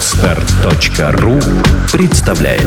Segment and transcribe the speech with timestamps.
[0.00, 1.38] Отстар.ру
[1.92, 2.62] представляет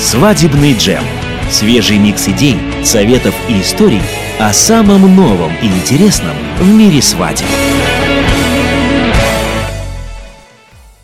[0.00, 1.04] Свадебный джем.
[1.52, 4.02] Свежий микс идей, советов и историй
[4.40, 7.46] о самом новом и интересном в мире свадеб.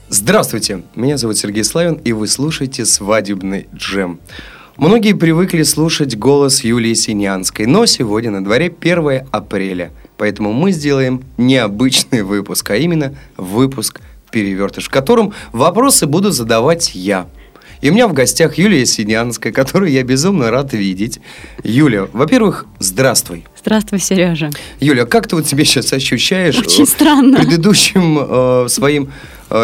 [0.09, 4.19] Здравствуйте, меня зовут Сергей Славин, и вы слушаете «Свадебный джем».
[4.81, 11.23] Многие привыкли слушать голос Юлии Синянской, но сегодня на дворе 1 апреля, поэтому мы сделаем
[11.37, 17.29] необычный выпуск, а именно выпуск «Перевертыш», в котором вопросы буду задавать я–
[17.81, 21.21] и у меня в гостях Юлия Синянская, которую я безумно рад видеть.
[21.65, 23.45] Юля, во-первых, здравствуй.
[23.59, 24.51] Здравствуй, Сережа.
[24.81, 26.59] Юля, как ты вот себя сейчас ощущаешь?
[26.59, 27.39] Очень странно.
[27.39, 29.11] Предыдущим э, своим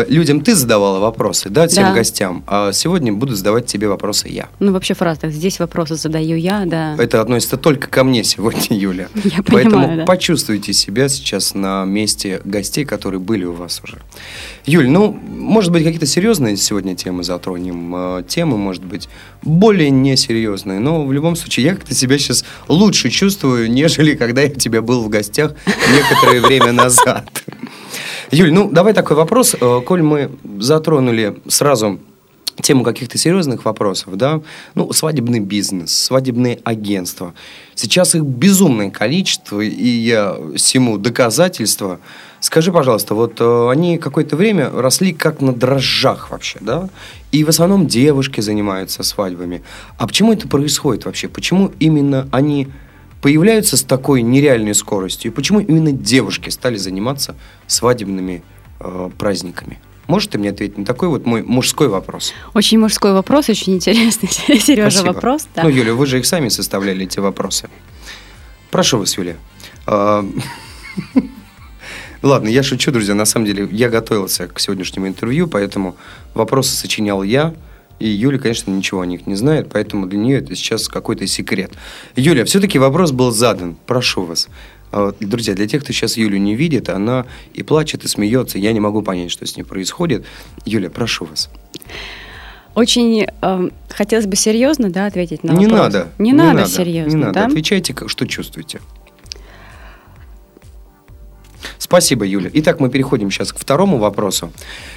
[0.08, 1.94] людям ты задавала вопросы, да, всем да.
[1.94, 4.48] гостям, а сегодня буду задавать тебе вопросы я.
[4.58, 6.96] Ну, вообще фраза так, здесь вопросы задаю я, да.
[6.98, 9.08] Это относится только ко мне сегодня, Юля.
[9.24, 10.04] Я Поэтому понимаю, да.
[10.04, 13.98] почувствуйте себя сейчас на месте гостей, которые были у вас уже.
[14.64, 19.08] Юль, ну, может быть, какие-то серьезные сегодня темы затронем, э, темы, может быть,
[19.42, 24.50] более несерьезные, но в любом случае я как-то себя сейчас лучше чувствую, нежели когда я
[24.50, 27.28] тебя был в гостях некоторое время назад.
[28.30, 29.54] Юль, ну давай такой вопрос.
[29.60, 32.00] Э, коль мы затронули сразу
[32.62, 34.40] тему каких-то серьезных вопросов, да,
[34.74, 37.34] ну, свадебный бизнес, свадебные агентства.
[37.74, 42.00] Сейчас их безумное количество, и я всему доказательство.
[42.40, 46.88] Скажи, пожалуйста, вот э, они какое-то время росли как на дрожжах вообще, да?
[47.32, 49.62] И в основном девушки занимаются свадьбами.
[49.98, 51.28] А почему это происходит вообще?
[51.28, 52.68] Почему именно они
[53.20, 55.30] появляются с такой нереальной скоростью?
[55.30, 57.36] И почему именно девушки стали заниматься
[57.66, 58.42] свадебными
[58.80, 59.78] э, праздниками?
[60.06, 62.32] Можешь ты мне ответить на такой вот мой мужской вопрос?
[62.54, 64.28] Очень мужской вопрос, очень интересный,
[64.60, 65.12] Сережа, Спасибо.
[65.12, 65.48] вопрос.
[65.54, 65.64] Да.
[65.64, 67.68] Ну, Юля, вы же их сами составляли, эти вопросы.
[68.70, 69.36] Прошу вас, Юля.
[69.86, 70.24] А,
[72.22, 73.14] ладно, я шучу, друзья.
[73.14, 75.96] На самом деле, я готовился к сегодняшнему интервью, поэтому
[76.34, 77.54] вопросы сочинял я.
[77.98, 81.72] И Юля, конечно, ничего о них не знает, поэтому для нее это сейчас какой-то секрет.
[82.14, 83.76] Юля, все-таки вопрос был задан.
[83.86, 84.48] Прошу вас.
[84.92, 88.58] А друзья, для тех, кто сейчас Юлю не видит, она и плачет, и смеется.
[88.58, 90.24] Я не могу понять, что с ней происходит.
[90.64, 91.50] Юля, прошу вас.
[92.74, 95.94] Очень э, хотелось бы серьезно да, ответить на не вопрос.
[95.94, 96.62] Надо, не, не надо.
[96.62, 97.10] Не серьезно.
[97.10, 97.32] Не надо.
[97.32, 97.46] Да?
[97.46, 98.80] Отвечайте, что чувствуете.
[101.78, 102.50] Спасибо, Юля.
[102.54, 104.52] Итак, мы переходим сейчас к второму вопросу.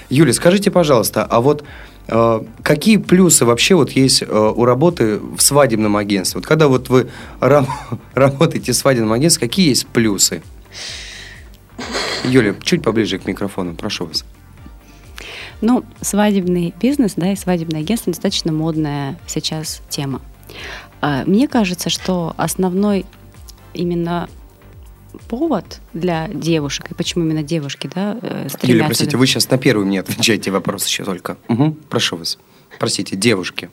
[0.10, 1.64] Юля, скажите, пожалуйста, а вот
[2.08, 6.40] э, какие плюсы вообще вот есть э, у работы в свадебном агентстве?
[6.40, 7.68] Вот когда вот вы раб-
[8.14, 10.42] работаете в свадебном агентстве, какие есть плюсы?
[12.26, 14.26] Юля, чуть поближе к микрофону, прошу вас.
[15.62, 20.22] Ну, свадебный бизнес, да, и свадебное агентство достаточно модная сейчас тема.
[21.02, 23.06] А, мне кажется, что основной
[23.74, 24.30] именно
[25.28, 28.68] повод для девушек, и почему именно девушки, да, э, стремятся...
[28.68, 31.38] Юля, простите, вы сейчас на первый мне отвечаете вопрос еще только.
[31.48, 32.38] Угу, прошу вас.
[32.80, 33.70] Простите, девушки.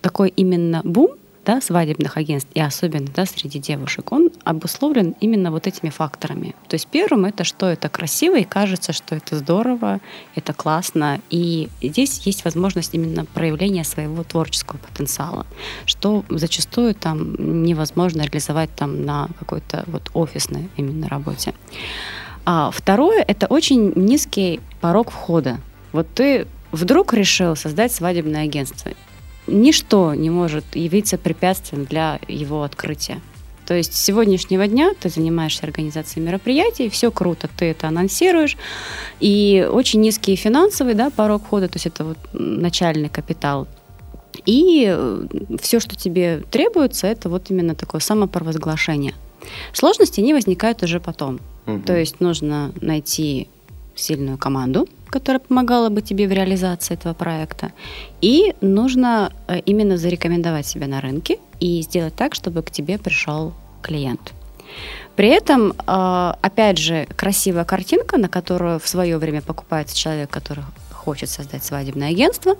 [0.00, 1.10] Такой именно бум
[1.48, 6.54] да, свадебных агентств, и особенно да, среди девушек, он обусловлен именно вот этими факторами.
[6.68, 10.00] То есть первым это что это красиво, и кажется, что это здорово,
[10.34, 15.46] это классно, и здесь есть возможность именно проявления своего творческого потенциала,
[15.86, 21.54] что зачастую там невозможно реализовать там на какой-то вот офисной именно работе.
[22.44, 25.60] А второе— это очень низкий порог входа.
[25.92, 28.90] Вот ты вдруг решил создать свадебное агентство
[29.48, 33.20] ничто не может явиться препятствием для его открытия.
[33.66, 38.56] То есть с сегодняшнего дня ты занимаешься организацией мероприятий, все круто, ты это анонсируешь,
[39.20, 43.68] и очень низкий финансовый да, порог входа, то есть это вот начальный капитал.
[44.46, 45.26] И э,
[45.60, 49.12] все, что тебе требуется, это вот именно такое самопровозглашение.
[49.74, 51.40] Сложности не возникают уже потом.
[51.66, 51.82] Угу.
[51.82, 53.48] То есть нужно найти
[53.98, 57.72] сильную команду, которая помогала бы тебе в реализации этого проекта.
[58.20, 63.54] И нужно э, именно зарекомендовать себя на рынке и сделать так, чтобы к тебе пришел
[63.82, 64.32] клиент.
[65.16, 70.64] При этом, э, опять же, красивая картинка, на которую в свое время покупается человек, который
[70.92, 72.56] хочет создать свадебное агентство,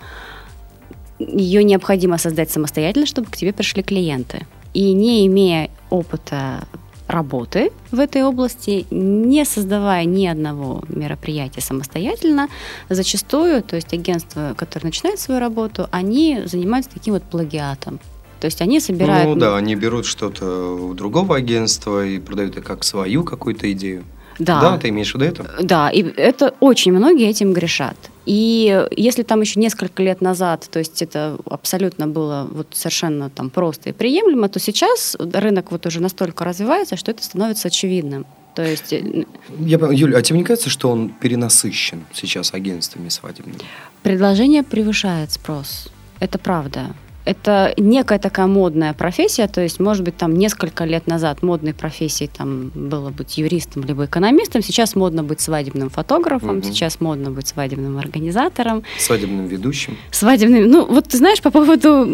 [1.18, 4.46] ее необходимо создать самостоятельно, чтобы к тебе пришли клиенты.
[4.74, 6.66] И не имея опыта
[7.08, 12.48] работы в этой области, не создавая ни одного мероприятия самостоятельно,
[12.88, 17.98] зачастую, то есть агентства, которые начинают свою работу, они занимаются таким вот плагиатом.
[18.40, 19.28] То есть они собирают...
[19.28, 24.04] Ну да, они берут что-то у другого агентства и продают это как свою какую-то идею.
[24.38, 24.60] Да.
[24.60, 25.50] Да, ты имеешь в виду это?
[25.62, 27.96] Да, и это очень многие этим грешат.
[28.24, 33.50] И если там еще несколько лет назад, то есть это абсолютно было вот совершенно там
[33.50, 38.26] просто и приемлемо, то сейчас рынок вот уже настолько развивается, что это становится очевидным.
[38.54, 38.92] То есть...
[38.92, 39.24] э,
[39.58, 39.78] Я.
[39.90, 43.58] Юль, а тебе не кажется, что он перенасыщен сейчас агентствами свадебными?
[44.02, 45.88] Предложение превышает спрос.
[46.20, 46.94] Это правда.
[47.28, 52.30] Это некая такая модная профессия, то есть, может быть, там несколько лет назад модной профессией
[52.34, 56.62] там было быть юристом либо экономистом, сейчас модно быть свадебным фотографом, Мгм.
[56.62, 59.98] сейчас модно быть свадебным организатором, Свадебным ведущим?
[60.10, 60.70] свадебным.
[60.70, 62.08] Ну, вот ты знаешь, по поводу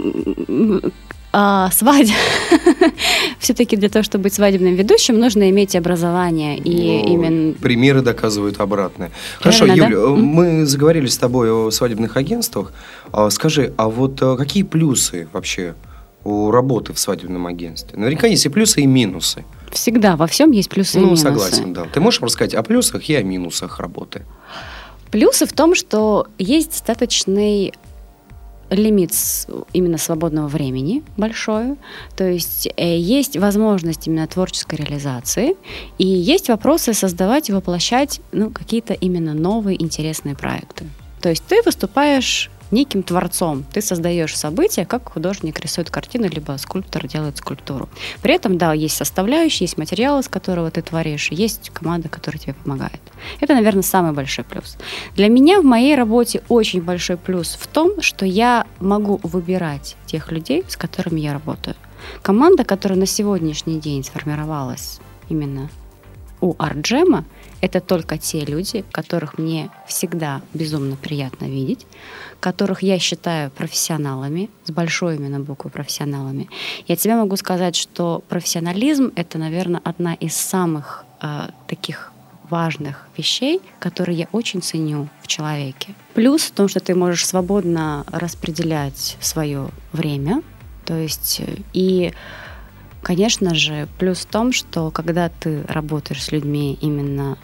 [1.32, 2.14] а, свадеб,
[3.38, 8.60] все-таки для того, чтобы быть свадебным ведущим, нужно иметь образование и Ну, именно Примеры доказывают
[8.60, 9.10] обратное.
[9.38, 10.22] Хорошо, Правильно, Юль, да?
[10.22, 12.72] мы заговорили с тобой о свадебных агентствах.
[13.12, 15.74] А, Скажи, а вот э, какие плюсы вообще
[16.24, 17.98] у работы в свадебном агентстве?
[17.98, 19.44] Наверняка есть и плюсы, и минусы.
[19.72, 21.22] всегда во всем есть плюсы и ну, минусы.
[21.24, 21.84] согласен, да.
[21.92, 24.22] Ты можешь рассказать о плюсах и о минусах работы?
[25.10, 27.72] Плюсы в том, что есть достаточный
[28.70, 29.12] лимит
[29.72, 31.76] именно свободного времени большой,
[32.16, 35.56] то есть э, есть возможность именно творческой реализации,
[35.98, 40.86] и есть вопросы создавать и воплощать ну, какие-то именно новые интересные проекты.
[41.20, 47.06] То есть ты выступаешь неким творцом, ты создаешь события, как художник рисует картину, либо скульптор
[47.06, 47.88] делает скульптуру.
[48.20, 52.54] При этом, да, есть составляющие, есть материалы, из которого ты творишь, есть команда, которая тебе
[52.54, 53.00] помогает.
[53.40, 54.76] Это, наверное, самый большой плюс.
[55.14, 60.32] Для меня в моей работе очень большой плюс в том, что я могу выбирать тех
[60.32, 61.76] людей, с которыми я работаю.
[62.22, 64.98] Команда, которая на сегодняшний день сформировалась
[65.28, 65.70] именно
[66.40, 67.24] у Арджема,
[67.64, 71.86] это только те люди, которых мне всегда безумно приятно видеть,
[72.38, 76.50] которых я считаю профессионалами, с большой именно буквы профессионалами.
[76.86, 82.12] Я тебе могу сказать, что профессионализм— это, наверное, одна из самых э, таких
[82.50, 85.94] важных вещей, которые я очень ценю в человеке.
[86.12, 90.42] Плюс в том, что ты можешь свободно распределять свое время,
[90.84, 92.12] то есть э, и
[93.04, 97.36] Конечно же, плюс в том, что когда ты работаешь с людьми именно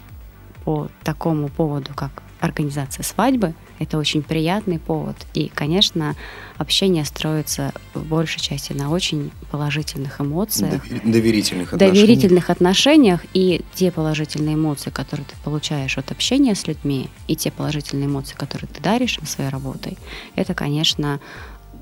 [0.64, 5.16] по такому поводу, как организация свадьбы, это очень приятный повод.
[5.34, 6.16] И, конечно,
[6.56, 12.00] общение строится в большей части на очень положительных эмоциях, Довер- Доверительных отношений.
[12.00, 17.50] доверительных отношениях, и те положительные эмоции, которые ты получаешь от общения с людьми, и те
[17.50, 19.98] положительные эмоции, которые ты даришь им своей работой,
[20.34, 21.20] это, конечно,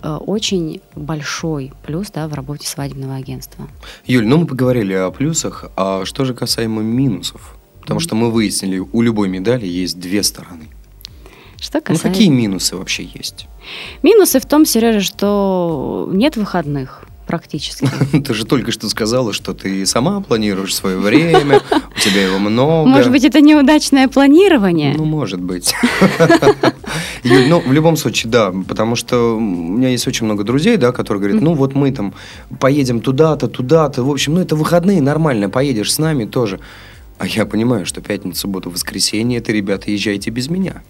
[0.03, 3.69] э, очень большой плюс да, в работе свадебного агентства.
[4.07, 7.57] Юль, ну мы поговорили о плюсах, а что же касаемо минусов?
[7.89, 10.65] Потому что мы выяснили, у любой медали есть две стороны.
[11.59, 12.09] Что Ну касается...
[12.11, 13.47] какие минусы вообще есть?
[14.03, 17.89] Минусы в том, Сережа, что нет выходных практически.
[18.27, 21.63] Ты же только что сказала, что ты сама планируешь свое время,
[21.97, 22.87] у тебя его много.
[22.91, 24.95] Может быть, это неудачное планирование?
[24.95, 25.75] Ну, может быть.
[27.25, 30.93] Юль, ну, в любом случае, да, потому что у меня есть очень много друзей, да,
[30.93, 32.13] которые говорят, ну, вот мы там
[32.61, 36.61] поедем туда-то, туда-то, в общем, ну, это выходные, нормально, поедешь с нами тоже.
[37.19, 40.83] А я понимаю, что пятница, суббота, воскресенье, это, ребята, езжайте без меня.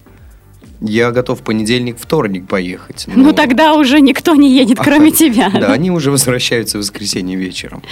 [0.81, 3.07] Я готов понедельник, вторник поехать.
[3.09, 5.51] Ну но- тогда уже никто не едет, кроме тебя.
[5.55, 7.83] Да, они уже возвращаются в воскресенье вечером.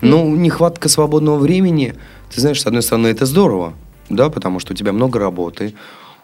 [0.00, 1.94] Ну, нехватка свободного времени,
[2.32, 3.72] ты знаешь, с одной стороны, это здорово,
[4.10, 5.74] да, потому что у тебя много работы.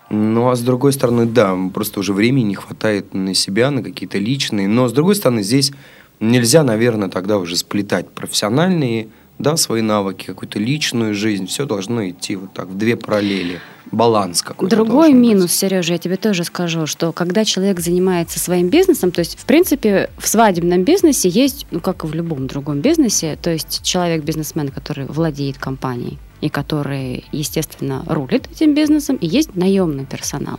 [0.09, 4.19] Ну, а с другой стороны, да, просто уже времени не хватает на себя, на какие-то
[4.19, 4.69] личные.
[4.69, 5.73] Но, с другой стороны, здесь
[6.20, 11.47] нельзя, наверное, тогда уже сплетать профессиональные, да, свои навыки, какую-то личную жизнь.
[11.47, 13.61] Все должно идти вот так, в две параллели.
[13.93, 15.28] Баланс какой-то Другой должен быть.
[15.28, 19.45] минус, Сережа, я тебе тоже скажу, что когда человек занимается своим бизнесом, то есть, в
[19.45, 24.69] принципе, в свадебном бизнесе есть, ну, как и в любом другом бизнесе, то есть человек-бизнесмен,
[24.71, 30.59] который владеет компанией и который, естественно, рулит этим бизнесом, и есть наемный персонал.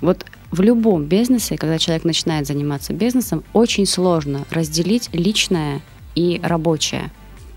[0.00, 5.80] Вот в любом бизнесе, когда человек начинает заниматься бизнесом, очень сложно разделить личное
[6.14, 7.10] и рабочее.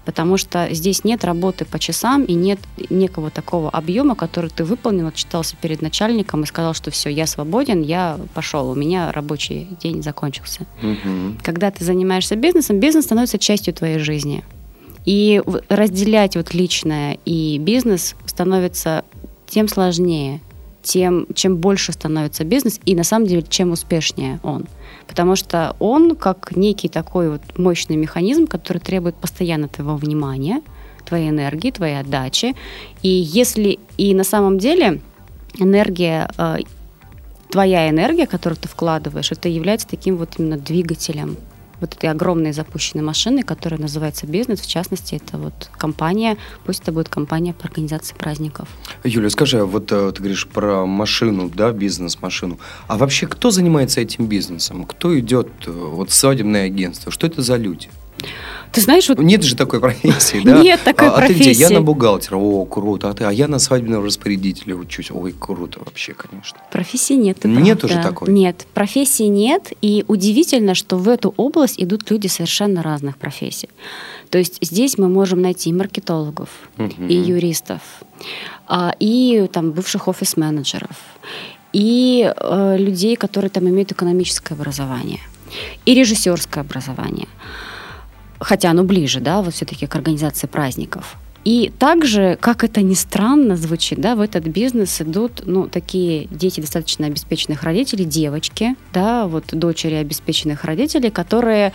[0.06, 5.08] Потому что здесь нет работы по часам и нет некого такого объема, который ты выполнил,
[5.08, 10.04] отчитался перед начальником и сказал, что все, я свободен, я пошел, у меня рабочий день
[10.04, 10.66] закончился.
[10.82, 11.38] Мгм.
[11.42, 14.44] Когда ты занимаешься бизнесом, бизнес становится частью твоей жизни.
[15.06, 19.04] И разделять вот личное и бизнес становится
[19.48, 20.42] тем сложнее,
[20.84, 24.66] тем, чем больше становится бизнес, и на самом деле, чем успешнее он.
[25.08, 30.62] Потому что он как некий такой вот мощный механизм, который требует постоянно твоего внимания,
[31.06, 32.56] твоей энергии, твоей отдачи.
[33.02, 35.02] И если и на самом деле
[35.58, 36.58] энергия, э,
[37.50, 41.38] твоя энергия, которую ты вкладываешь, это является таким вот именно двигателем
[41.84, 44.62] вот этой огромной запущенной машины, которая называется бизнес.
[44.62, 48.70] В частности, это вот компания, пусть это будет компания по организации праздников.
[49.04, 52.58] Юля, скажи, а вот э, ты говоришь про машину, да, бизнес-машину.
[52.88, 54.86] А вообще кто занимается этим бизнесом?
[54.86, 57.12] Кто идет э, вот свадебное агентство?
[57.12, 57.90] Что это за люди?
[58.72, 59.20] Ты знаешь, вот...
[59.20, 60.62] Нет же такой профессии, да?
[60.62, 61.42] Нет такой а, профессии.
[61.42, 61.52] А ты где?
[61.52, 62.38] Я на бухгалтера.
[62.38, 63.10] О, круто.
[63.10, 63.24] А ты?
[63.24, 65.12] А я на свадебного распорядителя учусь.
[65.12, 66.58] Ой, круто вообще, конечно.
[66.72, 67.40] Профессии нет.
[67.40, 68.10] Ты нет прав, уже да.
[68.10, 68.32] такой?
[68.32, 69.72] Нет, профессии нет.
[69.82, 73.70] И удивительно, что в эту область идут люди совершенно разных профессий.
[74.32, 77.08] То есть здесь мы можем найти и маркетологов, Мгм.
[77.08, 77.82] и юристов,
[78.68, 80.98] а, и там бывших офис-менеджеров,
[81.74, 85.20] и э, людей, которые там имеют экономическое образование,
[85.86, 87.28] и режиссерское образование.
[88.44, 91.18] Хотя оно ближе, да, вот все-таки к организации праздников.
[91.46, 96.62] И также, как это ни странно звучит, да, в этот бизнес идут, ну, такие дети
[96.62, 101.74] достаточно обеспеченных родителей, девочки, да, вот дочери обеспеченных родителей, которые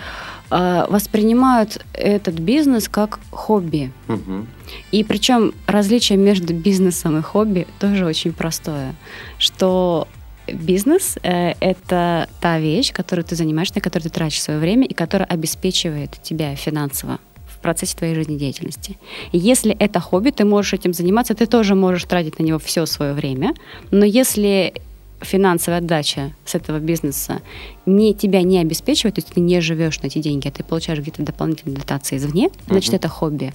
[0.51, 3.93] э, воспринимают этот бизнес как хобби.
[4.07, 4.47] Мгм.
[4.91, 8.95] И причем различие между бизнесом и хобби тоже очень простое,
[9.39, 10.09] что
[10.53, 14.95] бизнес э, это та вещь, которую ты занимаешься, на которую ты тратишь свое время и
[14.95, 18.97] которая обеспечивает тебя финансово в процессе твоей жизнедеятельности.
[19.33, 23.13] Если это хобби, ты можешь этим заниматься, ты тоже можешь тратить на него все свое
[23.15, 23.55] время,
[23.91, 24.73] но если
[25.21, 27.41] финансовая отдача с этого бизнеса
[27.87, 31.01] не, тебя не обеспечивает, то есть ты не живешь на эти деньги, а ты получаешь
[31.01, 32.97] где-то дополнительные дотации извне, значит, Мгм.
[32.99, 33.53] это хобби.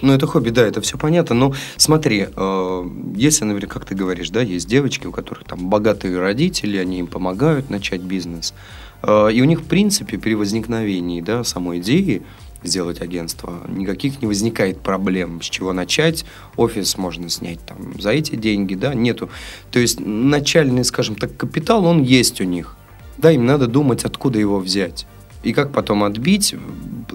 [0.00, 1.34] Ну, это хобби, да, это все понятно.
[1.34, 6.18] Но смотри, э, если, например, как ты говоришь, да, есть девочки, у которых там богатые
[6.18, 8.54] родители, они им помогают начать бизнес.
[9.02, 12.22] Э, и у них, в принципе, при возникновении, да, самой идеи
[12.64, 16.24] сделать агентство, никаких не возникает проблем, с чего начать.
[16.56, 19.30] Офис можно снять там за эти деньги, да, нету.
[19.70, 22.76] То есть начальный, скажем так, капитал, он есть у них.
[23.18, 25.06] Да, им надо думать, откуда его взять.
[25.42, 26.54] И как потом отбить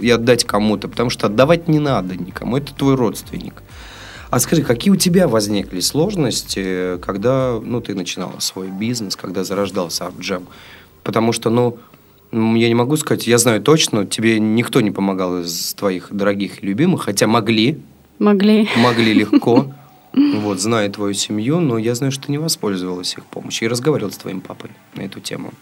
[0.01, 3.63] и отдать кому-то, потому что отдавать не надо никому, это твой родственник.
[4.29, 10.07] А скажи, какие у тебя возникли сложности, когда ну, ты начинала свой бизнес, когда зарождался
[10.07, 10.47] Арджем?
[11.03, 11.77] Потому что, ну,
[12.31, 16.65] я не могу сказать, я знаю точно, тебе никто не помогал из твоих дорогих и
[16.65, 17.79] любимых, хотя могли,
[18.19, 18.67] Могли.
[18.75, 19.73] могли легко,
[20.13, 24.11] вот, зная твою семью, но я знаю, что ты не воспользовалась их помощью и разговаривал
[24.11, 25.53] с твоим папой на эту тему.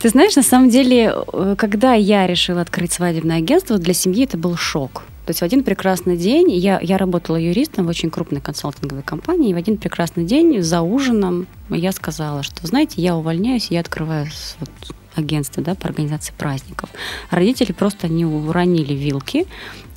[0.00, 4.36] Ты знаешь, на самом деле, э, когда я решила открыть свадебное агентство, для семьи это
[4.38, 5.02] был шок.
[5.26, 9.50] То есть в один прекрасный день я, я работала юристом в очень крупной консалтинговой компании,
[9.50, 14.26] и в один прекрасный день за ужином я сказала, что, знаете, я увольняюсь, я открываю
[14.58, 14.70] вот,
[15.14, 16.90] агентство да, по организации праздников.
[17.30, 19.46] Родители просто не уронили вилки,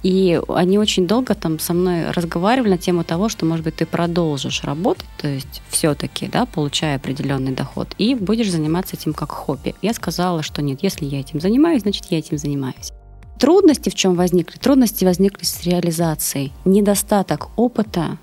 [0.04, 3.86] и они очень долго там со мной разговаривали на тему того, что, может быть, ты
[3.86, 9.76] продолжишь работать, то есть все-таки, да, получая определенный доход, и будешь заниматься этим как хобби.
[9.82, 12.92] Я сказала, что нет, если я этим занимаюсь, значит, я этим занимаюсь.
[13.40, 14.58] Трудности в чем возникли?
[14.58, 16.52] Трудности возникли с реализацией.
[16.66, 18.18] Недостаток опыта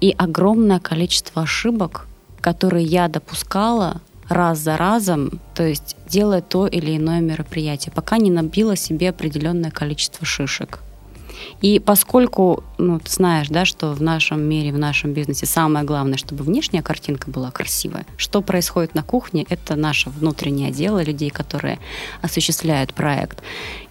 [0.00, 2.06] и огромное количество ошибок,
[2.40, 8.30] которые я допускала раз за разом, то есть делая то или иное мероприятие, пока не
[8.30, 10.80] набила себе определенное количество шишек.
[11.60, 16.18] И поскольку, ну, ты знаешь, да, что в нашем мире, в нашем бизнесе самое главное,
[16.18, 18.06] чтобы внешняя картинка была красивая.
[18.16, 21.78] Что происходит на кухне, это наше внутреннее дело людей, которые
[22.22, 23.42] осуществляют проект.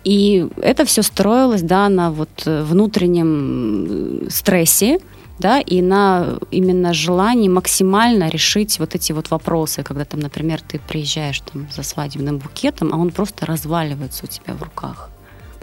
[0.04, 5.00] И это все строилось, да, на вот э, внутреннем э, стрессе,
[5.40, 10.80] да, и на именно желании максимально решить вот эти вот вопросы, когда там, например, ты
[10.80, 15.10] приезжаешь там за свадебным букетом, а он просто разваливается у тебя в руках,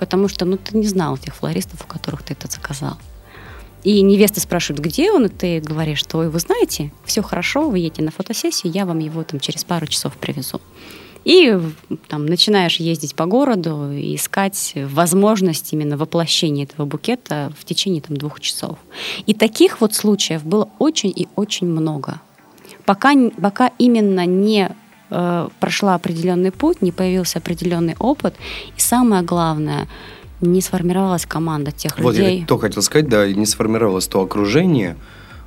[0.01, 2.97] потому что, ну, ты не знал тех флористов, у которых ты это заказал.
[3.85, 8.03] И невеста спрашивает, где он, и ты говоришь, что, вы знаете, все хорошо, вы едете
[8.03, 10.61] на фотосессию, я вам его там через пару часов привезу.
[11.25, 11.59] И
[12.09, 18.17] там начинаешь ездить по городу и искать возможность именно воплощения этого букета в течение там,
[18.17, 18.79] двух часов.
[19.27, 22.21] И таких вот случаев было очень и очень много.
[22.87, 24.75] Пока, пока именно не
[25.11, 28.35] э, прошла определенный путь, не появился определенный опыт,
[28.77, 29.89] и самое главное,
[30.41, 32.41] не сформировалась команда тех Вот людей.
[32.41, 34.97] я то хотел сказать, да, не сформировалось то окружение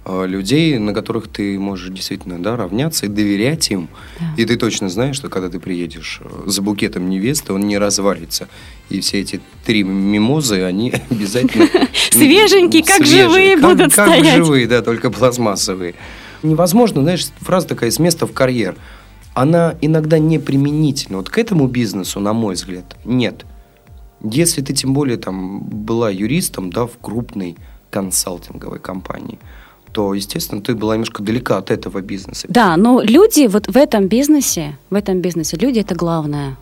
[0.06, 3.88] э, людей, на которых ты можешь действительно да, равняться и доверять им.
[4.20, 4.26] Да.
[4.38, 8.48] И ты точно знаешь, что когда ты приедешь э, за букетом невесты, он не развалится.
[8.90, 11.68] И все эти три мимозы, они обязательно...
[12.12, 14.36] Свеженькие, как живые как- будут Как стоять.
[14.36, 15.96] живые, да, только пластмассовые.
[16.44, 18.76] Невозможно, знаешь, фраза такая с места в карьер.
[19.34, 21.18] Она иногда не применительна.
[21.18, 23.46] Вот к этому бизнесу, на мой взгляд, нет.
[24.22, 27.58] Если ты тем более там была юристом, да, в крупной
[27.90, 29.40] консалтинговой компании,
[29.92, 32.48] то, естественно, ты была немножко далека от этого бизнеса.
[32.50, 36.58] Да, но люди вот в этом бизнесе, в этом бизнесе люди это главное.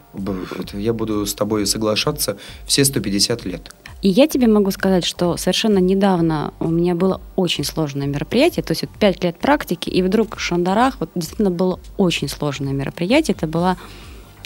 [0.74, 3.74] Я буду с тобой соглашаться все 150 лет.
[4.02, 8.72] И я тебе могу сказать, что совершенно недавно у меня было очень сложное мероприятие, то
[8.72, 13.36] есть вот 5 лет практики, и вдруг в Шандарах вот действительно было очень сложное мероприятие.
[13.38, 13.78] Это была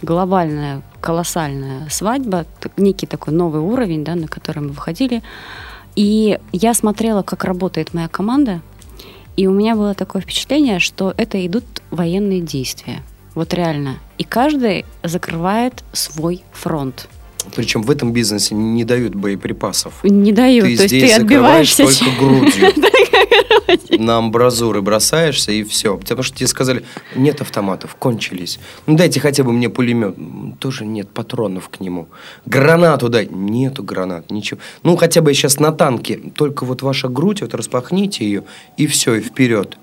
[0.02, 2.46] глобальная, колоссальная свадьба,
[2.76, 5.24] некий такой новый уровень, да, на который мы выходили.
[5.96, 8.62] И я смотрела, как работает моя команда,
[9.38, 13.04] и у меня было такое впечатление, что это идут военные действия.
[13.36, 14.00] Вот реально.
[14.18, 17.08] И каждый закрывает свой фронт.
[17.56, 20.04] Причем в этом бизнесе не дают боеприпасов.
[20.04, 21.84] Не дают, ты то есть ты отбиваешься.
[21.84, 22.74] только грудью.
[24.00, 25.98] На амбразуры бросаешься и все.
[25.98, 26.84] Потому что тебе сказали,
[27.16, 28.60] нет автоматов, кончились.
[28.86, 30.16] Ну дайте хотя бы мне пулемет.
[30.60, 32.08] Тоже нет патронов к нему.
[32.46, 33.28] Гранату дай.
[33.28, 34.60] Нету гранат, ничего.
[34.84, 36.20] Ну хотя бы сейчас на танке.
[36.36, 38.44] Только вот ваша грудь, вот распахните ее
[38.78, 39.78] и все, и вперед.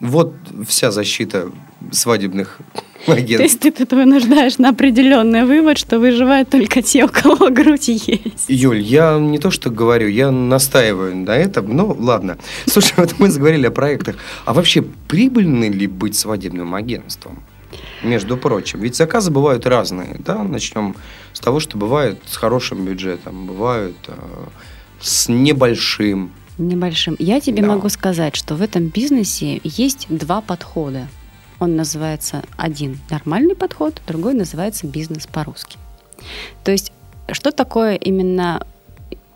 [0.00, 0.34] Вот
[0.66, 1.50] вся защита
[1.90, 2.58] свадебных
[3.06, 3.36] агентств.
[3.36, 7.88] То есть ты тут вынуждаешь на определенный вывод, что выживают только те, у кого грудь
[7.88, 8.44] есть.
[8.48, 12.38] Юль, я не то что говорю, я настаиваю на этом, ну ладно.
[12.66, 14.16] Слушай, вот мы заговорили о проектах.
[14.44, 17.42] А вообще прибыльно ли быть свадебным агентством?
[18.02, 20.42] Между прочим, ведь заказы бывают разные, да?
[20.42, 20.94] Начнем
[21.32, 24.14] с того, что бывают с хорошим бюджетом, бывают э,
[25.00, 27.16] с небольшим, Небольшим.
[27.18, 27.68] Я тебе Да.
[27.68, 31.06] могу сказать, что в этом бизнесе есть два подхода.
[31.60, 35.78] Он называется один нормальный подход, другой называется бизнес по-русски.
[36.64, 36.92] То есть,
[37.30, 38.66] что такое именно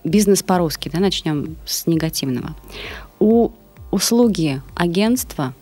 [0.04, 0.88] бизнес по-русски?
[0.92, 2.54] Да, начнем с негативного.
[3.18, 3.50] У
[3.92, 5.54] услуги агентства,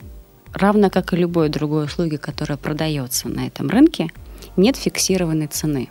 [0.53, 4.09] равно как и любой другой услуги, которая продается на этом рынке,
[4.57, 5.89] нет фиксированной цены.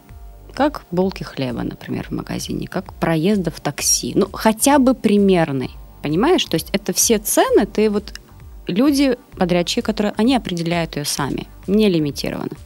[0.54, 4.12] Как булки хлеба, например, в магазине, как проезда в такси.
[4.14, 5.70] Ну, хотя бы примерный.
[6.02, 6.44] Понимаешь?
[6.44, 8.14] То есть это все цены, ты вот
[8.66, 12.56] люди, подрядчики, которые, они определяют ее сами, не лимитированно.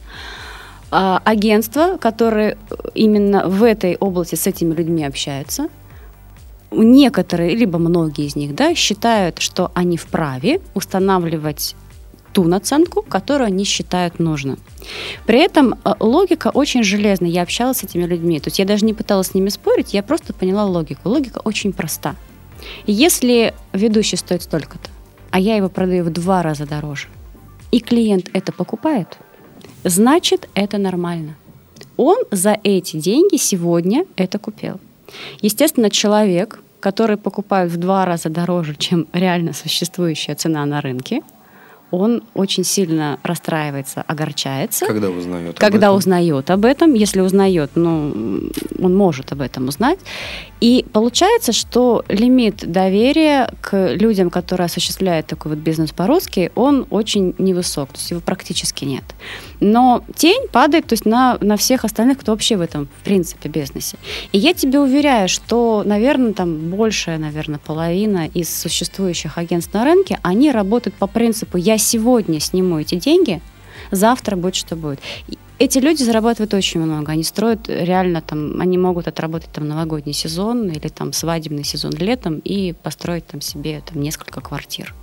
[0.91, 2.57] А агентства, которые
[2.93, 5.67] именно в этой области с этими людьми общаются,
[6.71, 11.75] некоторые, либо многие из них, да, считают, что они вправе устанавливать
[12.35, 14.59] ту наценку, которую они считают нужным.
[15.25, 17.29] При этом э, логика очень железная.
[17.29, 18.41] Я общалась с этими людьми.
[18.41, 21.07] То есть я даже не пыталась с ними спорить, я просто поняла логику.
[21.07, 22.15] Логика очень проста.
[22.87, 24.89] Если ведущий стоит столько-то,
[25.31, 27.07] а я его продаю в два раза дороже,
[27.71, 29.17] и клиент это покупает,
[29.85, 31.37] значит, это нормально.
[31.95, 34.81] Он за эти деньги сегодня это купил.
[35.39, 41.21] Естественно, человек, который покупает в два раза дороже, чем реально существующая цена на рынке,
[41.95, 44.85] он очень сильно расстраивается, огорчается.
[44.85, 45.55] когда узнает.
[45.55, 45.97] об Когда этом.
[45.97, 48.49] узнает об этом, если узнает, ну,
[48.81, 49.99] он может об этом узнать.
[50.61, 57.35] И получается, что лимит доверия к людям, которые осуществляют такой вот бизнес по-русски, он очень
[57.37, 59.03] невысок, то есть его практически нет.
[59.59, 63.49] Но тень падает то есть на, на всех остальных, кто вообще в этом, в принципе,
[63.49, 63.97] бизнесе.
[64.31, 70.19] И я тебе уверяю, что, наверное, там большая, наверное, половина из существующих агентств на рынке,
[70.21, 73.41] они работают по принципу «я сегодня сниму эти деньги,
[73.91, 74.99] завтра будет что будет».
[75.57, 77.13] Эти люди зарабатывают очень много.
[77.13, 82.39] Они строят реально там, они могут отработать там новогодний сезон или там свадебный сезон летом
[82.39, 84.93] и построить там себе там несколько квартир.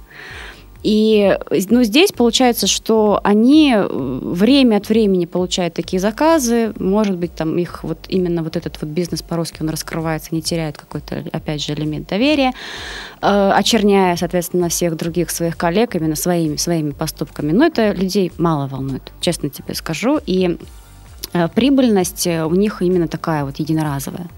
[0.83, 1.39] И
[1.71, 7.57] ну, здесь получается, что они э, время от времени получают такие заказы, может быть, там
[7.57, 11.75] их вот именно вот этот вот бизнес по-русски, он раскрывается, не теряет какой-то, опять же,
[11.75, 12.53] элемент доверия,
[13.21, 17.53] э, очерняя, соответственно, всех других своих коллег именно своими, своими поступками.
[17.53, 20.19] Но это людей мало волнует, честно тебе скажу.
[20.27, 20.59] И
[21.55, 24.29] прибыльность э, у них именно такая вот единоразовая.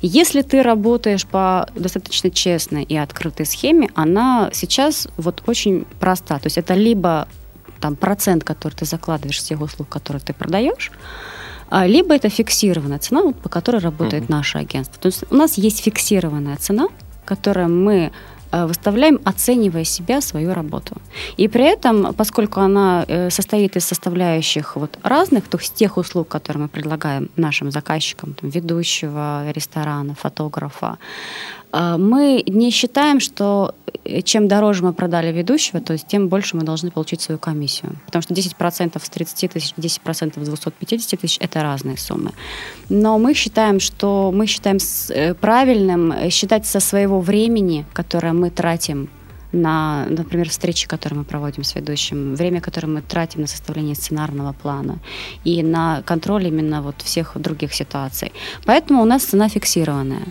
[0.00, 6.38] Если ты работаешь по достаточно честной и открытой схеме, она сейчас вот очень проста.
[6.38, 7.28] То есть это либо
[7.80, 10.90] там процент, который ты закладываешь с тех услуг, которые ты продаешь,
[11.70, 14.32] а, либо это фиксированная цена, вот по которой работает Мгм.
[14.32, 14.98] наше агентство.
[15.00, 16.88] То есть у нас есть фиксированная цена,
[17.24, 18.10] которую мы э,
[18.52, 20.96] выставляем, оценивая себя, свою работу.
[21.36, 26.28] И при этом, поскольку она э, состоит из составляющих вот разных, то есть тех услуг,
[26.28, 30.98] которые мы предлагаем нашим заказчикам, там, ведущего ресторана, фотографа,
[31.67, 36.56] э, мы не считаем, что э, чем дороже мы продали ведущего, то есть тем больше
[36.56, 37.96] мы должны получить свою комиссию.
[38.06, 42.32] Потому что 10% с 30 тысяч, 10% с 250 тысяч– это разные суммы.
[42.88, 44.78] Но мы считаем, что мы считаем
[45.10, 49.08] э, правильным э, считать со своего времени, которое мы тратим
[49.52, 54.52] на, например, встречи, которые мы проводим с ведущим, время, которое мы тратим на составление сценарного
[54.52, 54.98] плана
[55.44, 58.32] и на контроль именно вот всех других ситуаций.
[58.64, 60.26] Поэтому у нас цена фиксированная.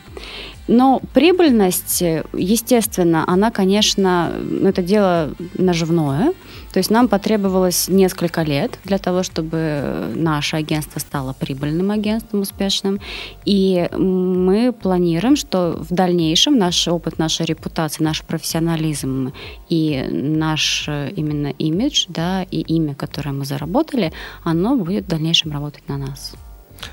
[0.67, 6.33] Но прибыльность, э, естественно, она, конечно, это дело наживное.
[6.73, 12.99] То есть нам потребовалось несколько лет для того, чтобы наше агентство стало прибыльным агентством успешным.
[13.45, 19.33] И мы планируем, что в дальнейшем наш опыт, наша репутация, наш профессионализм
[19.69, 24.11] и наш именно имидж, да, и имя, которое мы заработали,
[24.43, 26.33] оно будет в дальнейшем работать на нас.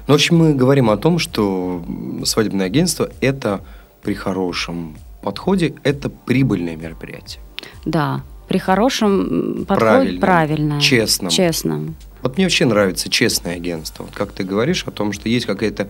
[0.07, 1.85] Ну, в общем, мы говорим о том, что
[2.25, 3.63] свадебное агентство– это
[4.03, 7.41] при хорошем подходе, это прибыльное мероприятие.
[7.85, 11.31] Да, при хорошем подходе правильно, правильно честном.
[11.31, 11.97] честном.
[12.23, 14.05] Вот мне вообще нравится честное агентство.
[14.05, 15.89] Вот как ты говоришь о том, что есть какая-то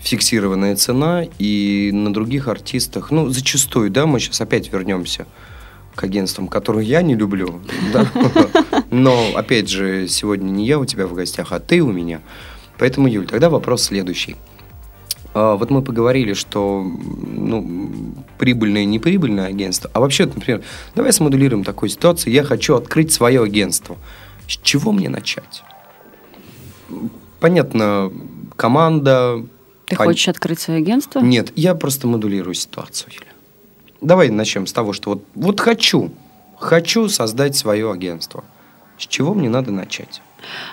[0.00, 5.26] фиксированная цена, и на других артистах, ну, зачастую, да, мы сейчас опять вернемся
[5.94, 7.60] к агентствам, которые я не люблю,
[7.92, 8.08] да?
[8.90, 12.20] но, опять же, сегодня не я у тебя в гостях, а ты у меня.
[12.78, 14.36] Поэтому, Юль, тогда вопрос следующий.
[15.34, 19.90] А, вот мы поговорили, что ну, прибыльное и неприбыльное агентство.
[19.92, 20.62] А вообще, например,
[20.94, 22.32] давай смоделируем такую ситуацию.
[22.32, 23.96] Я хочу открыть свое агентство.
[24.48, 25.62] С чего мне начать?
[27.40, 28.10] Понятно,
[28.56, 29.44] команда.
[29.86, 30.06] Ты пон...
[30.06, 31.20] хочешь открыть свое агентство?
[31.20, 33.26] Нет, я просто модулирую ситуацию, Юля.
[34.00, 36.10] Давай начнем с того, что вот, вот хочу,
[36.56, 38.44] хочу создать свое агентство.
[38.98, 40.20] С чего мне надо начать?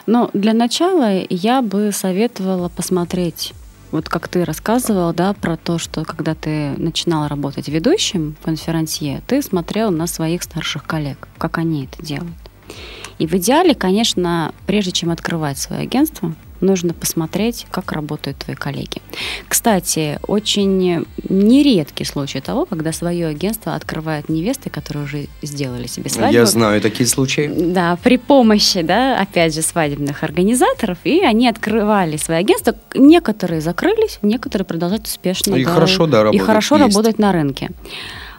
[0.06, 3.54] Ну, для начала я бы советовала посмотреть
[3.92, 9.42] вот как ты рассказывал, да, про то, что когда ты начинал работать ведущим конферансье, ты
[9.42, 12.36] смотрел на своих старших коллег, как они это делают.
[13.20, 19.02] И в идеале, конечно, прежде чем открывать свое агентство, нужно посмотреть, как работают твои коллеги.
[19.48, 26.34] Кстати, очень нередкий случай того, когда свое агентство открывают невесты, которые уже сделали себе свадьбу.
[26.34, 27.52] Я знаю такие случаи.
[27.56, 32.76] Да, при помощи, да, опять же, свадебных организаторов, и они открывали свои агентства.
[32.94, 35.56] Некоторые закрылись, некоторые продолжают успешно.
[35.56, 36.42] И да, хорошо, да, работать.
[36.42, 36.88] И хорошо есть.
[36.88, 37.70] работать на рынке.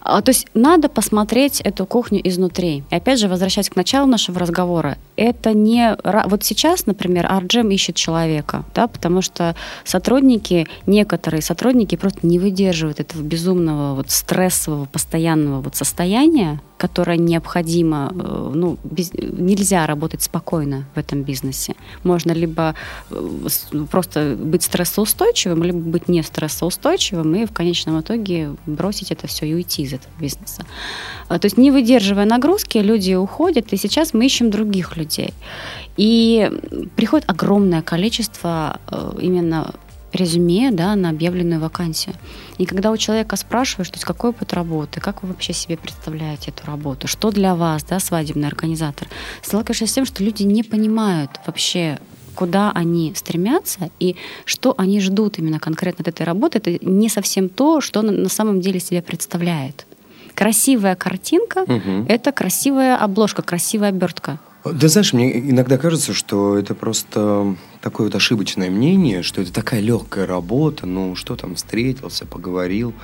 [0.09, 2.85] А, то есть надо посмотреть эту кухню изнутри.
[2.90, 5.97] И опять же, возвращаясь к началу нашего разговора, это не...
[6.27, 13.01] Вот сейчас, например, Арджем ищет человека, да, потому что сотрудники, некоторые сотрудники просто не выдерживают
[13.01, 20.85] этого безумного вот стрессового постоянного вот состояния, которое необходимо, э, ну, без, нельзя работать спокойно
[20.95, 21.75] в этом бизнесе.
[22.05, 22.75] Можно либо
[23.11, 23.39] э,
[23.91, 29.55] просто быть стрессоустойчивым, либо быть не стрессоустойчивым и в конечном итоге бросить это все и
[29.55, 30.62] уйти из этого бизнеса.
[31.29, 35.33] А, то есть не выдерживая нагрузки, люди уходят, и сейчас мы ищем других людей.
[35.97, 36.51] И
[36.95, 39.73] приходит огромное количество э, именно
[40.17, 42.15] резюме да, на объявленную вакансию.
[42.59, 46.51] И когда у человека спрашиваешь, то есть какой опыт работы, как вы вообще себе представляете
[46.51, 49.09] эту работу, что для вас, да, свадебный организатор,
[49.43, 51.99] сталкиваешься с тем, что люди не понимают вообще,
[52.35, 57.49] куда они стремятся и что они ждут именно конкретно от этой работы, это не совсем
[57.49, 59.87] то, что на, самом деле себе представляет.
[60.35, 62.07] Красивая картинка угу.
[62.09, 64.39] это красивая обложка, красивая обертка.
[64.73, 69.81] Да знаешь, мне иногда кажется, что это просто такое вот ошибочное мнение, что это такая
[69.81, 72.95] легкая работа, ну что там, встретился, поговорил,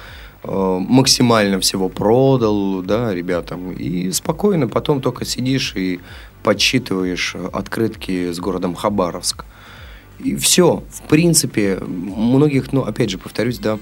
[0.44, 6.00] э, максимально всего продал, да, ребятам, и спокойно потом только сидишь и
[6.42, 9.44] подсчитываешь открытки с городом Хабаровск.
[10.18, 13.78] И все, в принципе, многих, ну, опять же, повторюсь, да,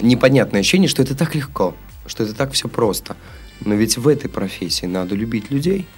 [0.00, 1.74] непонятное ощущение, что это так легко,
[2.06, 3.16] что это так все просто.
[3.64, 5.86] Но ведь в этой профессии надо любить людей–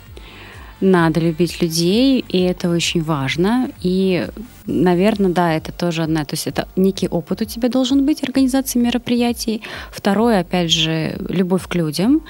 [0.85, 3.71] надо любить людей, и это очень важно.
[3.83, 4.29] И,
[4.67, 8.79] наверное, да, это тоже одна, то есть это некий опыт у тебя должен быть организации
[8.79, 9.63] мероприятий.
[9.91, 12.23] Второе, опять же, любовь к людям,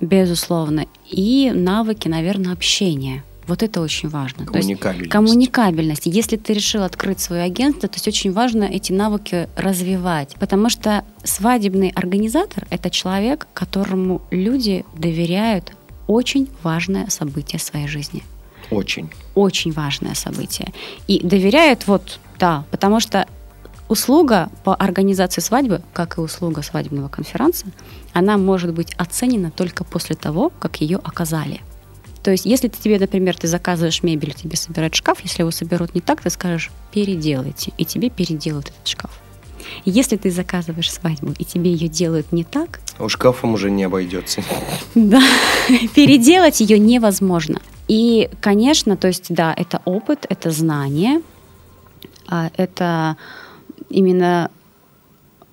[0.00, 3.22] безусловно, и навыки, наверное, общения.
[3.46, 4.44] Вот это очень важно.
[4.44, 4.82] Коммуникабельность.
[4.82, 6.02] То есть, коммуникабельность.
[6.04, 10.36] Если ты решил открыть свое агентство, то есть очень важно эти навыки развивать.
[10.38, 15.72] Потому что свадебный организатор– это человек, которому люди доверяют
[16.08, 18.24] очень важное событие в своей жизни.
[18.70, 19.10] Очень.
[19.34, 20.72] Очень важное событие.
[21.06, 23.26] И доверяют вот, да, потому что
[23.88, 27.66] услуга по организации свадьбы, как и услуга свадебного конференца,
[28.12, 31.60] она может быть оценена только после того, как ее оказали.
[32.22, 35.94] То есть, если ты тебе, например, ты заказываешь мебель, тебе собирают шкаф, если его соберут
[35.94, 39.18] не так, ты скажешь, переделайте, и тебе переделают этот шкаф.
[39.84, 42.80] Если ты заказываешь свадьбу, и тебе ее делают не так...
[42.98, 44.42] У шкафом уже не обойдется.
[44.94, 45.22] Да,
[45.94, 47.60] переделать ее невозможно.
[47.88, 51.22] И, конечно, то есть, да, это опыт, это знание,
[52.26, 53.16] а это
[53.88, 54.50] именно,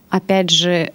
[0.09, 0.91] опять же,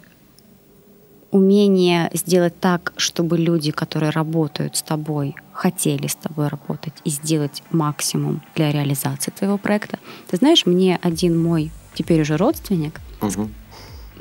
[1.31, 7.63] умение сделать так, чтобы люди, которые работают с тобой, хотели с тобой работать и сделать
[7.71, 9.97] максимум для реализации твоего проекта.
[10.29, 13.49] Ты знаешь, мне один мой теперь уже родственник, угу.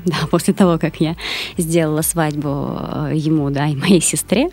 [0.04, 1.16] да, после того, как я
[1.56, 2.78] сделала свадьбу
[3.09, 4.50] э, ему, да, и моей сестре,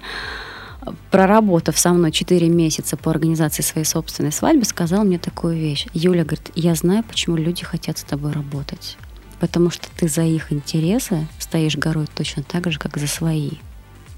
[1.12, 5.88] проработав со мной 4 месяца по организации своей собственной свадьбы, сказал мне такую вещь.
[5.93, 8.97] Юля говорит, я знаю, почему люди хотят с тобой работать.
[9.39, 13.51] Потому что ты за их интересы стоишь горой точно так же, как за свои.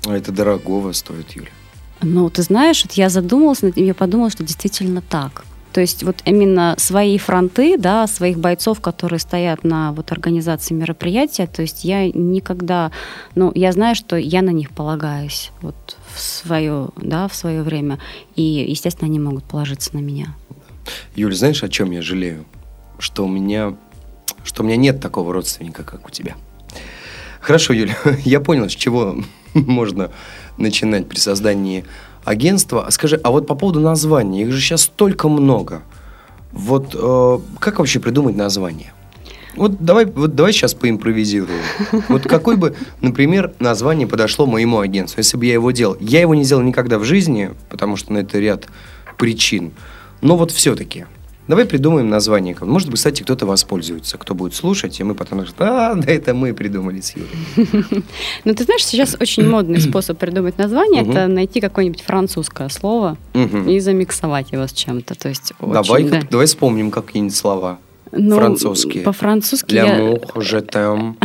[0.06, 1.50] А это дорогого стоит, Юля.
[2.02, 5.44] Ну, ты знаешь, вот я задумалась я подумала, что действительно так.
[5.74, 11.46] То есть вот именно свои фронты, да, своих бойцов, которые стоят на вот организации мероприятия,
[11.46, 12.92] то есть я никогда,
[13.36, 18.00] ну, я знаю, что я на них полагаюсь вот в свое, да, в свое время,
[18.36, 20.36] и, естественно, они могут положиться на меня.
[21.16, 22.46] Юль, знаешь, о чем я жалею?
[22.98, 23.76] Что у меня,
[24.44, 26.36] что у меня нет такого родственника, как у тебя.
[27.42, 29.18] Хорошо, Юля, я понял, с чего
[29.54, 30.12] можно
[30.58, 31.86] начинать при создании
[32.30, 32.88] агентства.
[32.92, 35.82] Скажи, а вот по поводу названия, их же сейчас столько много.
[36.52, 38.94] Вот э, как вообще придумать название?
[39.56, 41.60] Вот давай, вот давай сейчас поимпровизируем.
[42.08, 45.98] Вот какой бы, например, название подошло моему агентству, если бы я его делал.
[46.00, 48.68] Я его не делал никогда в жизни, потому что на это ряд
[49.18, 49.72] причин.
[50.22, 51.06] Но вот все-таки.
[51.50, 52.56] Давай придумаем название.
[52.62, 56.36] Может быть, кстати, кто-то воспользуется, кто будет слушать, и мы потом скажем, а, да, это
[56.36, 58.04] мы придумали с Юрой.
[58.46, 63.80] Ну, ты знаешь, сейчас очень модный способ придумать название, это найти какое-нибудь французское слово и
[63.80, 65.16] замиксовать его с чем-то.
[65.16, 67.80] То есть давай, давай вспомним какие-нибудь слова.
[68.12, 69.04] Ну, французские.
[69.04, 70.42] По-французски L'amour, я...
[70.42, 71.16] je t'aime,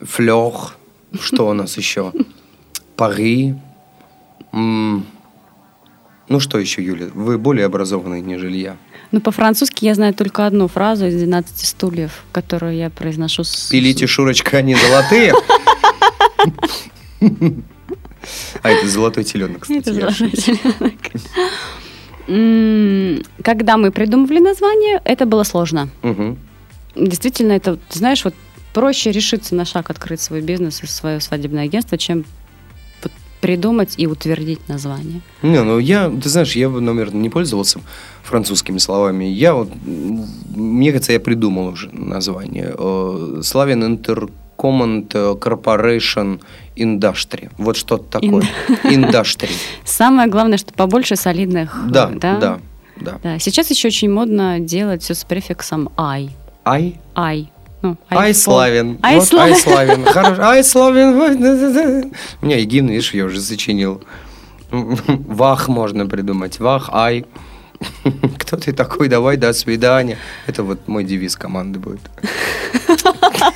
[0.00, 0.52] fleur,
[1.20, 2.12] что у нас еще?
[2.96, 3.54] Пари,
[6.28, 7.06] ну что еще, Юля?
[7.14, 8.76] Вы более образованные, нежели я.
[9.10, 13.68] Ну, по-французски я знаю только одну фразу из 12 стульев, которую я произношу с...
[13.70, 15.32] Пилите, Шурочка, они золотые.
[18.62, 19.78] А это золотой теленок, кстати.
[19.78, 20.94] Это золотой теленок.
[23.42, 25.88] Когда мы придумывали название, это было сложно.
[26.94, 28.34] Действительно, это, ты знаешь, вот
[28.74, 32.24] проще решиться на шаг открыть свой бизнес и свое свадебное агентство, чем
[33.40, 35.20] придумать и утвердить название.
[35.42, 37.80] Не, ну я, ты знаешь, я, наверное, не пользовался
[38.22, 39.24] французскими словами.
[39.24, 39.70] Я вот,
[40.54, 42.74] мне кажется, я придумал уже название.
[43.42, 46.40] Славян Intercommand Corporation
[46.76, 47.50] Industry.
[47.58, 48.44] Вот что-то такое.
[48.84, 49.50] Industry.
[49.84, 51.76] Самое главное, что побольше солидных.
[51.88, 52.58] Да, да.
[53.00, 53.18] Да.
[53.22, 53.38] да.
[53.38, 56.30] Сейчас еще очень модно делать все с префиксом I.
[56.64, 56.98] I?
[57.14, 57.48] I.
[57.82, 58.98] Ну, Айславин.
[59.02, 59.54] Айславин.
[59.54, 60.04] Вот Айславин.
[60.04, 60.48] Хорошо.
[60.48, 62.12] Айславин.
[62.40, 64.02] У меня и гимн, видишь, я уже сочинил.
[64.70, 66.58] Вах можно придумать.
[66.58, 67.24] Вах, ай.
[68.38, 69.08] Кто ты такой?
[69.08, 70.18] Давай, до свидания.
[70.46, 72.00] Это вот мой девиз команды будет.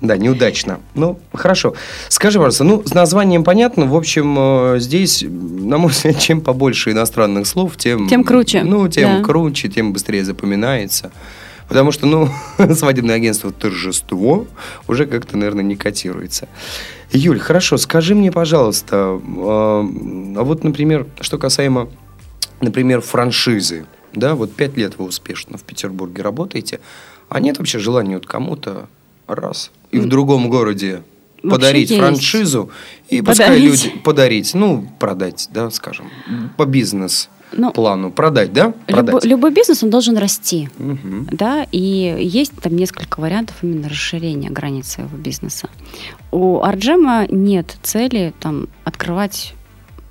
[0.00, 0.78] Да, неудачно.
[0.94, 1.74] Ну, хорошо.
[2.08, 3.86] Скажи, пожалуйста, ну, с названием понятно.
[3.86, 8.08] В общем, э, здесь, на мой взгляд, чем побольше иностранных слов, тем...
[8.08, 8.62] Тем круче.
[8.62, 9.24] Ну, тем да.
[9.24, 11.10] круче, тем быстрее запоминается.
[11.68, 12.28] Потому что, ну,
[12.74, 14.46] свадебное агентство «Торжество»
[14.86, 16.48] уже как-то, наверное, не котируется.
[17.12, 19.86] Юль, хорошо, скажи мне, пожалуйста, а,
[20.36, 21.88] а вот, например, что касаемо,
[22.60, 26.80] например, франшизы, да, вот пять лет вы успешно в Петербурге работаете,
[27.28, 28.88] а нет вообще желания вот кому-то
[29.26, 31.02] раз и в другом городе
[31.42, 32.02] Вообще подарить есть.
[32.02, 32.70] франшизу
[33.08, 33.26] и подарить.
[33.38, 36.10] пускай люди подарить, ну, продать, да, скажем,
[36.56, 38.72] по бизнес ну, плану продать, да?
[38.86, 39.24] Продать.
[39.24, 41.26] Любой, любой бизнес, он должен расти, угу.
[41.30, 45.68] да, и есть там несколько вариантов именно расширения границ своего бизнеса.
[46.30, 49.54] У Арджема нет цели там открывать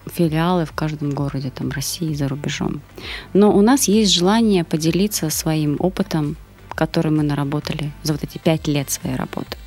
[0.10, 2.82] филиалы в каждом городе там России и за рубежом.
[3.34, 6.38] Но у нас есть желание поделиться своим опытом,
[6.69, 9.58] который мы наработали за вот эти пять лет своей работы.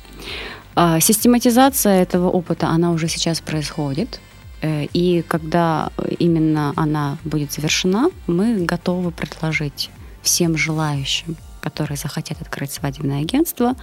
[0.75, 4.19] А систематизация этого опыта, она уже сейчас происходит.
[4.61, 9.89] Э, и когда именно она будет завершена, мы готовы предложить
[10.21, 13.75] всем желающим, которые захотят открыть свадебное агентство,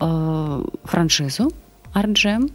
[0.00, 1.52] э, франшизу
[1.92, 2.50] Арджем.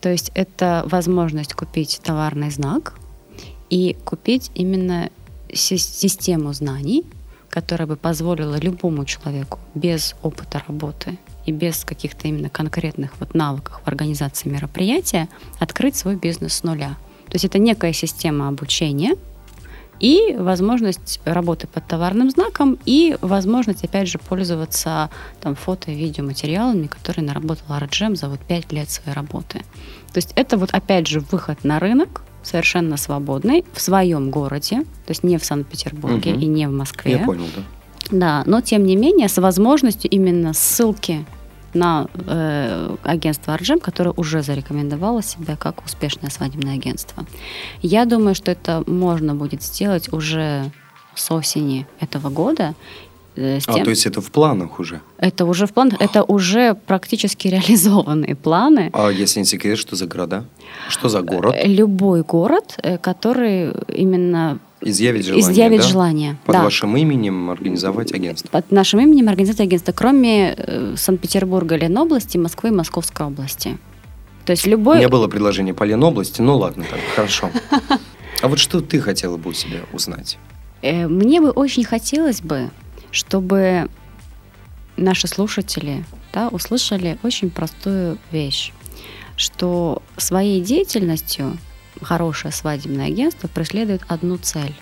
[0.00, 2.94] То есть это возможность купить товарный знак
[3.70, 5.10] и купить именно
[5.52, 7.04] систему знаний,
[7.56, 11.16] которая бы позволила любому человеку без опыта работы
[11.46, 15.26] и без каких-то именно конкретных вот навыков в организации мероприятия
[15.58, 16.98] открыть свой бизнес с нуля.
[17.28, 19.14] То есть это некая система обучения
[20.00, 25.08] и возможность работы под товарным знаком и возможность, опять же, пользоваться
[25.40, 29.60] там, фото и видеоматериалами, которые наработал Арджем за вот пять лет своей работы.
[30.12, 35.10] То есть это вот, опять же, выход на рынок, совершенно свободный, в своем городе, то
[35.10, 36.40] есть не в Санкт-Петербурге угу.
[36.40, 37.12] и не в Москве.
[37.12, 37.62] Я понял, да.
[38.10, 41.26] Да, но тем не менее с возможностью именно ссылки
[41.74, 47.26] на э, агентство Арджем, которое уже зарекомендовало себя как успешное свадебное агентство.
[47.82, 50.70] Я думаю, что это можно будет сделать уже
[51.14, 52.74] с осени этого года.
[53.36, 53.84] Э, с А, тем...
[53.84, 55.00] то есть это в планах уже?
[55.18, 58.90] Это уже в планах, это уже практически реализованные планы.
[58.92, 60.44] А если не секрет, что за города?
[60.88, 61.54] Что за город?
[61.56, 65.86] Э, Любой город, э, который именно Изъявить желание, изъявит да?
[65.86, 66.36] желание.
[66.44, 66.62] Под да.
[66.62, 68.48] вашим именем организовать агентство.
[68.48, 73.78] Под нашим именем организовать агентство, кроме э, Санкт-Петербурга, Ленобласти, Москвы и Московской области.
[74.44, 74.98] То есть У любой...
[74.98, 77.50] меня было предложение по Ленобласти, ну ладно, так, хорошо.
[78.42, 80.36] А вот что ты хотела бы у себя узнать?
[80.82, 82.70] Мне бы очень хотелось бы,
[83.16, 83.88] чтобы
[84.98, 88.74] наши слушатели да, услышали очень простую вещь,
[89.38, 91.56] что своей деятельностью
[92.02, 94.74] хорошее свадебное агентство преследует одну цель.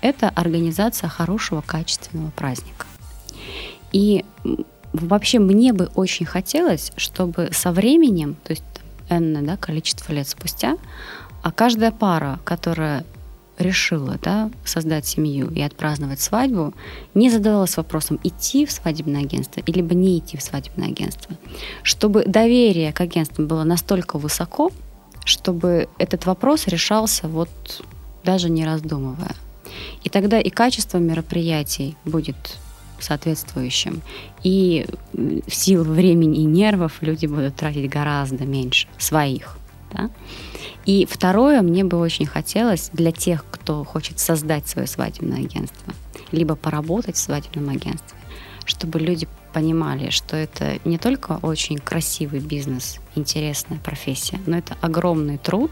[0.00, 2.86] Это организация хорошего, качественного праздника.
[3.92, 4.24] И
[4.94, 8.64] вообще мне бы очень хотелось, чтобы со временем, то есть
[9.10, 10.78] энное да, количество лет спустя,
[11.42, 13.04] а каждая пара, которая
[13.58, 16.74] решила да, создать семью и отпраздновать свадьбу,
[17.14, 21.36] не задавалась вопросом, идти в свадебное агентство или не идти в свадебное агентство.
[21.82, 24.70] Чтобы доверие к агентству было настолько высоко,
[25.24, 27.50] чтобы этот вопрос решался вот
[28.24, 29.34] даже не раздумывая.
[30.04, 32.36] И тогда и качество мероприятий будет
[33.00, 34.02] соответствующим,
[34.42, 34.86] и
[35.48, 39.56] сил, времени и нервов люди будут тратить гораздо меньше своих.
[39.92, 40.10] Да?
[40.86, 45.92] И второе, мне бы очень хотелось для тех, кто хочет создать свое свадебное агентство,
[46.32, 48.18] либо поработать в свадебном агентстве,
[48.64, 55.38] чтобы люди понимали, что это не только очень красивый бизнес, интересная профессия, но это огромный
[55.38, 55.70] труд,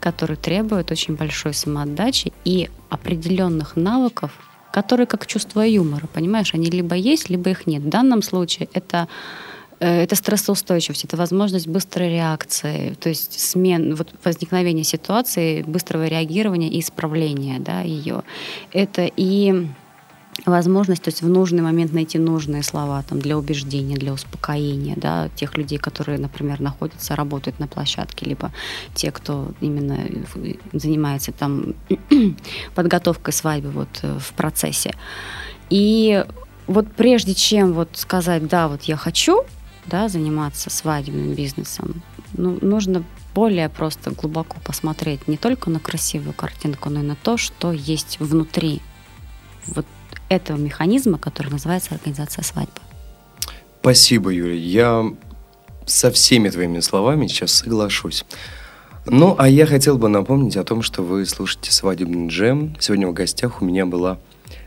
[0.00, 4.32] который требует очень большой самоотдачи и определенных навыков,
[4.72, 7.82] которые как чувство юмора, понимаешь, они либо есть, либо их нет.
[7.82, 9.08] В данном случае это
[9.86, 16.80] это стрессоустойчивость, это возможность быстрой реакции, то есть смен, вот возникновение ситуации, быстрого реагирования и
[16.80, 18.22] исправления да, ее.
[18.72, 19.66] Это и
[20.46, 25.28] возможность, то есть в нужный момент найти нужные слова там, для убеждения, для успокоения да,
[25.34, 28.52] тех людей, которые, например, находятся, работают на площадке, либо
[28.94, 29.98] те, кто именно
[30.72, 31.74] занимается там
[32.74, 34.94] подготовкой свадьбы вот э, в процессе.
[35.68, 36.24] И
[36.66, 39.44] вот прежде чем вот сказать, да, вот я хочу
[39.86, 42.02] да, заниматься свадебным бизнесом,
[42.34, 47.36] ну, нужно более просто глубоко посмотреть не только на красивую картинку, но и на то,
[47.36, 48.80] что есть внутри
[49.66, 49.86] вот
[50.28, 52.80] этого механизма, который называется организация свадьбы.
[53.80, 54.54] Спасибо, Юля.
[54.54, 55.12] Я
[55.86, 58.24] со всеми твоими словами сейчас соглашусь.
[59.06, 62.76] Ну, а я хотел бы напомнить о том, что вы слушаете «Свадебный джем».
[62.78, 64.18] Сегодня в гостях у меня была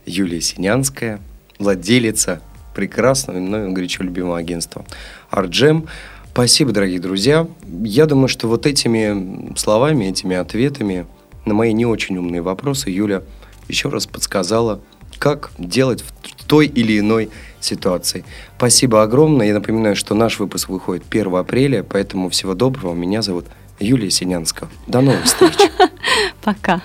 [0.06, 1.22] Юлия Синянская,
[1.60, 2.42] владелица
[2.74, 4.86] прекрасного, мною горячо любимого агентства
[5.30, 5.88] «Арджем».
[6.32, 7.48] Спасибо, дорогие друзья.
[7.84, 11.06] Я думаю, что вот этими словами, этими ответами
[11.46, 13.22] на мои не очень умные вопросы Юля
[13.68, 14.80] еще раз подсказала,
[15.20, 18.26] как делать в той или иной ситуации.
[18.58, 19.48] Спасибо огромное.
[19.48, 22.94] Я напоминаю, что наш выпуск выходит 1 апреля, поэтому всего доброго.
[22.94, 23.46] Меня зовут
[23.80, 24.70] Юлия Синянская.
[24.88, 25.54] До новых встреч.
[26.44, 26.82] Пока.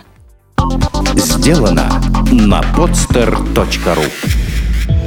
[1.15, 4.48] Сделано на podster.ru